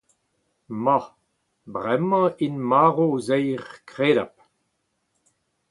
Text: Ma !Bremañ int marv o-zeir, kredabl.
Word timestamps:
Ma 0.83 0.97
!Bremañ 1.73 2.25
int 2.45 2.59
marv 2.69 2.97
o-zeir, 3.05 3.63
kredabl. 3.89 4.39